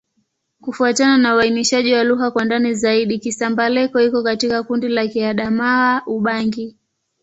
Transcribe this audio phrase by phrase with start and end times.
[0.61, 6.75] Kufuatana na uainishaji wa lugha kwa ndani zaidi, Kisamba-Leko iko katika kundi la Kiadamawa-Ubangi.